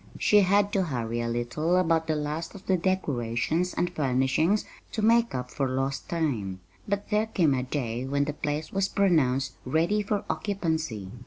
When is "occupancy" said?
10.27-11.11